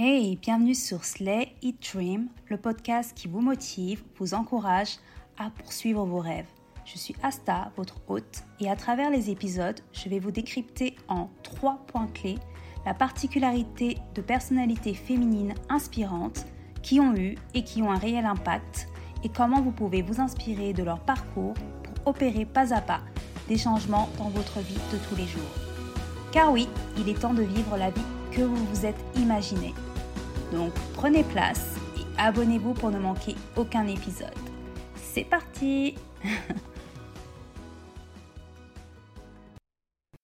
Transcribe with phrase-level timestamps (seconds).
[0.00, 4.98] Hey, bienvenue sur Slay Eat Dream, le podcast qui vous motive, vous encourage
[5.36, 6.46] à poursuivre vos rêves.
[6.84, 11.30] Je suis Asta, votre hôte, et à travers les épisodes, je vais vous décrypter en
[11.42, 12.38] trois points clés
[12.86, 16.46] la particularité de personnalités féminines inspirantes
[16.80, 18.86] qui ont eu et qui ont un réel impact
[19.24, 23.00] et comment vous pouvez vous inspirer de leur parcours pour opérer pas à pas
[23.48, 25.42] des changements dans votre vie de tous les jours.
[26.30, 29.74] Car oui, il est temps de vivre la vie que vous vous êtes imaginé.
[30.52, 34.32] Donc prenez place et abonnez-vous pour ne manquer aucun épisode.
[34.96, 35.94] C'est parti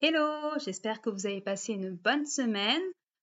[0.00, 2.82] Hello, j'espère que vous avez passé une bonne semaine.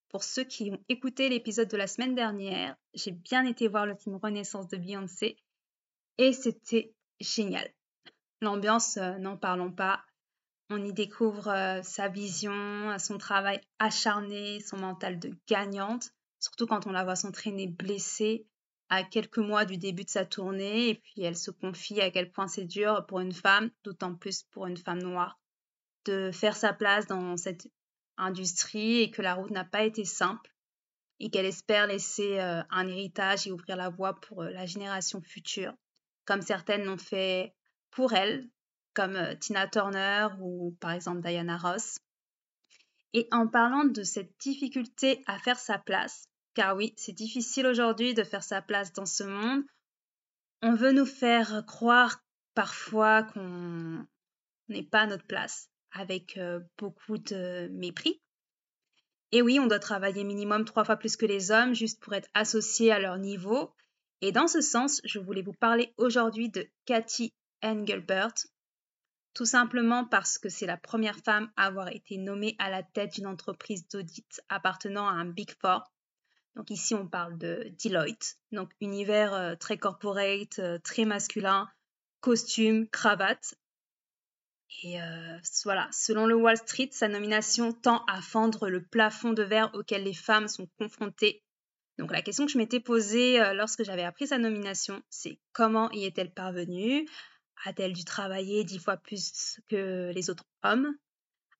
[0.09, 3.95] Pour ceux qui ont écouté l'épisode de la semaine dernière, j'ai bien été voir le
[3.95, 5.37] film Renaissance de Beyoncé
[6.17, 7.69] et c'était génial.
[8.41, 10.03] L'ambiance, euh, n'en parlons pas.
[10.69, 16.87] On y découvre euh, sa vision, son travail acharné, son mental de gagnante, surtout quand
[16.87, 18.45] on la voit s'entraîner blessée
[18.89, 22.31] à quelques mois du début de sa tournée et puis elle se confie à quel
[22.31, 25.39] point c'est dur pour une femme, d'autant plus pour une femme noire
[26.05, 27.69] de faire sa place dans cette
[28.17, 30.51] industrie et que la route n'a pas été simple
[31.19, 35.21] et qu'elle espère laisser euh, un héritage et ouvrir la voie pour euh, la génération
[35.21, 35.73] future,
[36.25, 37.53] comme certaines l'ont fait
[37.91, 38.49] pour elle,
[38.93, 41.99] comme euh, Tina Turner ou par exemple Diana Ross.
[43.13, 48.13] Et en parlant de cette difficulté à faire sa place, car oui, c'est difficile aujourd'hui
[48.13, 49.63] de faire sa place dans ce monde,
[50.61, 52.21] on veut nous faire croire
[52.53, 54.05] parfois qu'on
[54.67, 56.39] n'est pas à notre place avec
[56.77, 58.21] beaucoup de mépris.
[59.31, 62.29] Et oui, on doit travailler minimum trois fois plus que les hommes juste pour être
[62.33, 63.73] associé à leur niveau.
[64.21, 68.33] Et dans ce sens, je voulais vous parler aujourd'hui de Cathy Engelbert,
[69.33, 73.13] tout simplement parce que c'est la première femme à avoir été nommée à la tête
[73.13, 75.83] d'une entreprise d'audit appartenant à un Big Four.
[76.55, 81.69] Donc ici, on parle de Deloitte, donc univers très corporate, très masculin,
[82.21, 83.55] costume, cravate,
[84.83, 89.43] et euh, voilà, selon le Wall Street, sa nomination tend à fendre le plafond de
[89.43, 91.43] verre auquel les femmes sont confrontées.
[91.97, 95.91] Donc la question que je m'étais posée euh, lorsque j'avais appris sa nomination, c'est comment
[95.91, 97.07] y est-elle parvenue?
[97.65, 100.95] A-t-elle dû travailler dix fois plus que les autres hommes?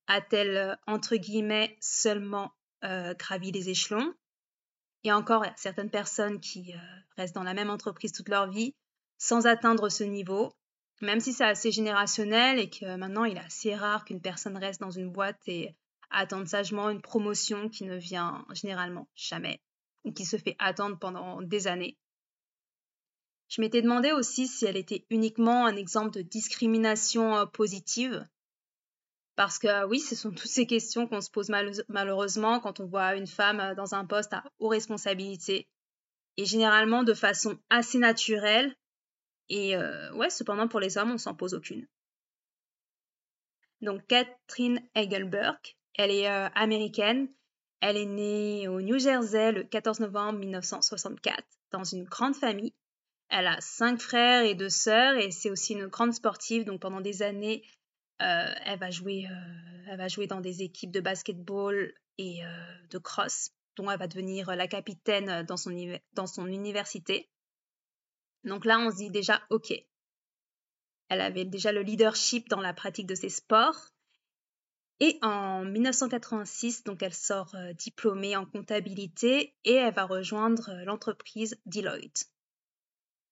[0.06, 2.52] A-t-elle, euh, entre guillemets, seulement
[2.82, 4.14] gravi les échelons?
[5.04, 6.72] Et encore, certaines personnes qui
[7.18, 8.74] restent dans la même entreprise toute leur vie
[9.18, 10.54] sans atteindre ce niveau
[11.00, 14.80] même si c'est assez générationnel et que maintenant il est assez rare qu'une personne reste
[14.80, 15.74] dans une boîte et
[16.10, 19.60] attende sagement une promotion qui ne vient généralement jamais
[20.04, 21.96] ou qui se fait attendre pendant des années.
[23.50, 28.24] Je m'étais demandé aussi si elle était uniquement un exemple de discrimination euh, positive.
[29.34, 31.50] Parce que oui, ce sont toutes ces questions qu'on se pose
[31.88, 35.68] malheureusement quand on voit une femme euh, dans un poste à haute responsabilité.
[36.36, 38.72] Et généralement de façon assez naturelle,
[39.48, 41.88] et euh, ouais, cependant, pour les hommes, on s'en pose aucune.
[43.80, 45.58] Donc, Catherine Engelberg,
[45.94, 47.28] elle est américaine.
[47.80, 52.74] Elle est née au New Jersey le 14 novembre 1964 dans une grande famille.
[53.30, 56.64] Elle a cinq frères et deux sœurs et c'est aussi une grande sportive.
[56.64, 57.62] Donc, pendant des années,
[58.22, 59.26] euh, elle, va jouer,
[59.88, 62.42] elle va jouer dans des équipes de basketball et
[62.90, 65.70] de cross, dont elle va devenir la capitaine dans son,
[66.12, 67.30] dans son université.
[68.44, 69.72] Donc là, on se dit déjà, OK,
[71.10, 73.90] elle avait déjà le leadership dans la pratique de ses sports.
[75.00, 80.84] Et en 1986, donc elle sort euh, diplômée en comptabilité et elle va rejoindre euh,
[80.84, 82.26] l'entreprise Deloitte.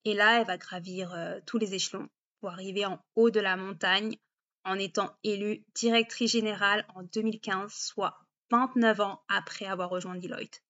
[0.08, 2.08] Et là, elle va gravir euh, tous les échelons
[2.40, 4.16] pour arriver en haut de la montagne
[4.64, 8.18] en étant élue directrice générale en 2015, soit
[8.50, 10.62] 29 ans après avoir rejoint Deloitte.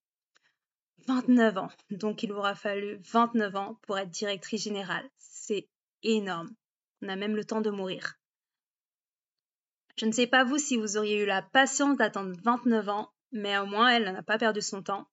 [1.07, 1.69] 29 ans.
[1.91, 5.09] Donc il aura fallu 29 ans pour être directrice générale.
[5.19, 5.69] C'est
[6.03, 6.51] énorme.
[7.03, 8.19] On a même le temps de mourir.
[9.97, 13.57] Je ne sais pas vous si vous auriez eu la patience d'attendre 29 ans, mais
[13.59, 15.07] au moins elle n'a pas perdu son temps.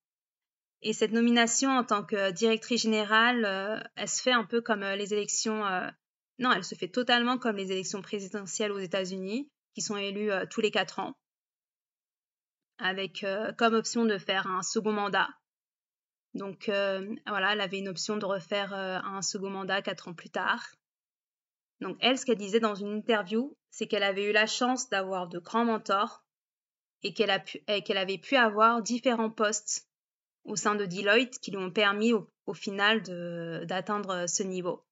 [0.82, 4.84] Et cette nomination en tant que directrice générale, euh, elle se fait un peu comme
[4.84, 5.66] euh, les élections.
[5.66, 5.88] Euh,
[6.38, 10.62] non, elle se fait totalement comme les élections présidentielles aux États-Unis, qui sont élues tous
[10.62, 11.14] les quatre ans,
[12.78, 13.26] avec
[13.58, 15.30] comme option de faire un second mandat
[16.34, 20.68] donc voilà, elle avait une option de refaire un second mandat quatre ans plus tard.
[21.80, 25.28] Donc elle, ce qu'elle disait dans une interview, c'est qu'elle avait eu la chance d'avoir
[25.28, 26.26] de grands mentors
[27.04, 27.30] et qu'elle
[27.98, 29.88] avait pu avoir différents postes
[30.46, 33.02] au sein de Deloitte qui lui ont permis au, final
[33.66, 34.86] d'atteindre ce niveau.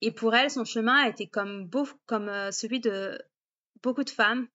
[0.00, 1.70] Et pour elle, son chemin a été comme,
[2.06, 3.20] comme euh, celui de
[3.82, 4.48] beaucoup de femmes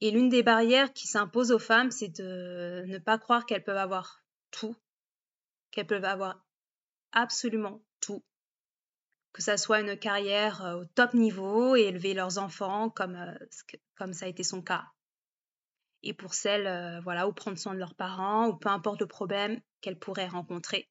[0.00, 3.76] Et l'une des barrières qui s'impose aux femmes, c'est de ne pas croire qu'elles peuvent
[3.76, 4.76] avoir tout,
[5.70, 6.44] qu'elles peuvent avoir
[7.12, 8.22] absolument tout,
[9.32, 13.34] que ça soit une carrière euh, au top niveau et élever leurs enfants comme, euh,
[13.96, 14.86] comme ça a été son cas.
[16.08, 19.06] Et pour celles, euh, voilà, ou prendre soin de leurs parents, ou peu importe le
[19.06, 20.88] problème qu'elles pourraient rencontrer.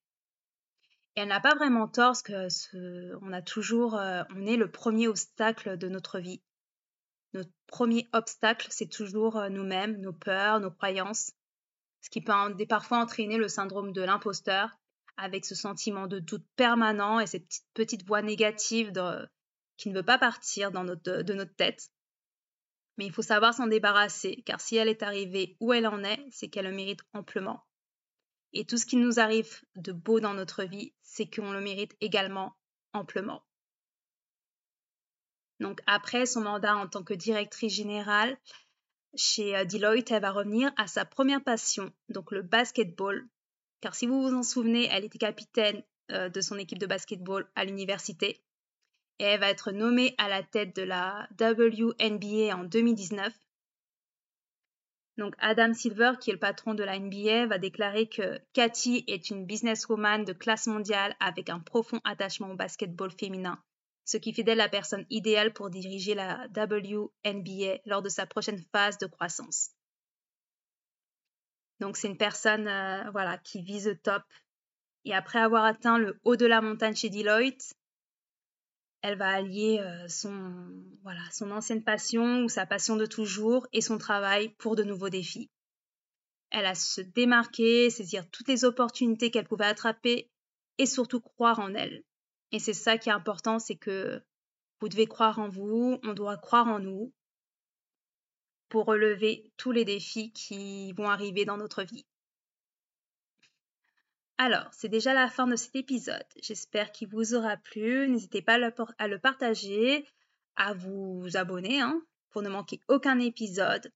[1.16, 4.70] Et elle n'a pas vraiment tort, parce que ce, on a toujours, on est le
[4.70, 6.42] premier obstacle de notre vie.
[7.34, 11.32] Notre premier obstacle, c'est toujours nous-mêmes, nos peurs, nos croyances,
[12.02, 12.34] ce qui peut
[12.68, 14.70] parfois entraîner le syndrome de l'imposteur,
[15.18, 18.92] avec ce sentiment de doute permanent et cette petite, voix négative
[19.78, 21.90] qui ne veut pas partir de notre tête.
[22.98, 26.26] Mais il faut savoir s'en débarrasser, car si elle est arrivée où elle en est,
[26.32, 27.66] c'est qu'elle le mérite amplement.
[28.54, 31.96] Et tout ce qui nous arrive de beau dans notre vie, c'est qu'on le mérite
[32.00, 32.56] également
[32.94, 33.44] amplement.
[35.60, 38.38] Donc après son mandat en tant que directrice générale
[39.16, 43.28] chez euh, Deloitte, elle va revenir à sa première passion, donc le basketball,
[43.82, 47.50] car si vous vous en souvenez, elle était capitaine euh, de son équipe de basketball
[47.56, 48.44] à l'université
[49.20, 53.34] et elle va être nommée à la tête de la WNBA en 2019.
[55.18, 59.30] Donc Adam Silver, qui est le patron de la NBA, va déclarer que Cathy est
[59.30, 63.58] une businesswoman de classe mondiale avec un profond attachement au basketball féminin,
[64.04, 68.62] ce qui fait d'elle la personne idéale pour diriger la WNBA lors de sa prochaine
[68.74, 69.72] phase de croissance.
[71.80, 74.24] Donc c'est une personne euh, voilà, qui vise le top.
[75.06, 77.76] Et après avoir atteint le haut de la montagne chez Deloitte,
[79.06, 80.52] elle va allier euh, son,
[81.04, 85.10] voilà, son ancienne passion ou sa passion de toujours et son travail pour de nouveaux
[85.10, 85.52] défis.
[86.50, 90.32] Elle a se démarquer, saisir toutes les opportunités qu'elle pouvait attraper
[90.80, 92.04] et surtout croire en elle.
[92.52, 94.24] Et c'est ça qui est important, c'est que
[94.80, 97.14] vous devez croire en vous, on doit croire en nous,
[98.70, 102.08] pour relever tous les défis qui vont arriver dans notre vie.
[104.38, 106.26] Alors, c'est déjà la fin de cet épisode.
[106.42, 108.10] J'espère qu'il vous aura plu.
[108.10, 108.56] N'hésitez pas
[108.98, 110.06] à le, partager,
[110.58, 112.02] à vous abonner hein,
[112.32, 113.92] pour ne manquer aucun épisode.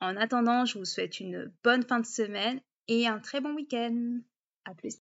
[0.00, 4.18] En attendant, je vous souhaite une bonne fin de semaine et un très bon week-end.
[4.64, 4.96] À plus.